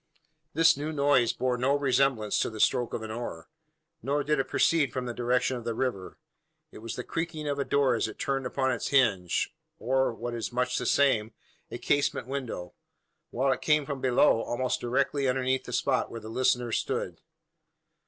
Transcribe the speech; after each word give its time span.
This 0.55 0.75
new 0.75 0.91
noise 0.91 1.31
bore 1.31 1.59
no 1.59 1.75
resemblance 1.75 2.39
to 2.39 2.49
the 2.49 2.59
stroke 2.59 2.91
of 2.95 3.03
an 3.03 3.11
oar; 3.11 3.51
nor 4.01 4.23
did 4.23 4.39
it 4.39 4.47
proceed 4.47 4.91
from 4.91 5.05
the 5.05 5.13
direction 5.13 5.57
of 5.57 5.63
the 5.63 5.75
river. 5.75 6.17
It 6.71 6.79
was 6.79 6.95
the 6.95 7.03
creaking 7.03 7.47
of 7.47 7.59
a 7.59 7.63
door 7.63 7.93
as 7.93 8.07
it 8.07 8.17
turned 8.17 8.47
upon 8.47 8.71
its 8.71 8.87
hinge, 8.87 9.53
or, 9.77 10.11
what 10.11 10.33
is 10.33 10.51
much 10.51 10.79
the 10.79 10.87
same, 10.87 11.33
a 11.69 11.77
casement 11.77 12.25
window; 12.25 12.73
while 13.29 13.51
it 13.51 13.61
came 13.61 13.85
from 13.85 14.01
below 14.01 14.41
almost 14.41 14.79
directly 14.81 15.27
underneath 15.27 15.65
the 15.65 15.71
spot 15.73 16.09
where 16.09 16.19
the 16.19 16.29
listener 16.29 16.71
stood. 16.71 17.21